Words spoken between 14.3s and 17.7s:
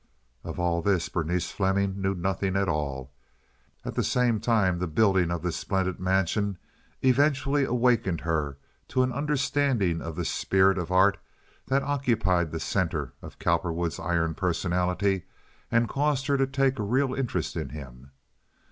personality and caused her to take a real interest in